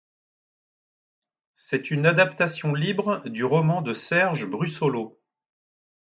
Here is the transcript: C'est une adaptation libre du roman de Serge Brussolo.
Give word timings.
C'est 1.53 1.91
une 1.91 2.07
adaptation 2.07 2.73
libre 2.73 3.21
du 3.29 3.43
roman 3.45 3.83
de 3.83 3.93
Serge 3.93 4.47
Brussolo. 4.47 5.21